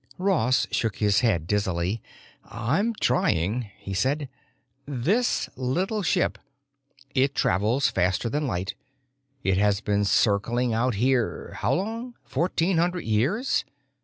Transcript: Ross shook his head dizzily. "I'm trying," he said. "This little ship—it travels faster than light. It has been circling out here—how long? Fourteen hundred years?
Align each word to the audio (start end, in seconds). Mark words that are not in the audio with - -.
Ross 0.17 0.65
shook 0.71 0.95
his 0.95 1.19
head 1.19 1.45
dizzily. 1.45 2.01
"I'm 2.45 2.95
trying," 2.95 3.69
he 3.77 3.93
said. 3.93 4.29
"This 4.87 5.47
little 5.55 6.01
ship—it 6.01 7.35
travels 7.35 7.87
faster 7.91 8.27
than 8.27 8.47
light. 8.47 8.73
It 9.43 9.57
has 9.59 9.79
been 9.79 10.03
circling 10.03 10.73
out 10.73 10.95
here—how 10.95 11.73
long? 11.73 12.15
Fourteen 12.25 12.77
hundred 12.77 13.03
years? 13.05 13.63